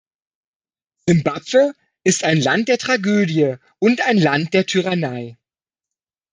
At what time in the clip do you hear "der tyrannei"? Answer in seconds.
4.55-5.37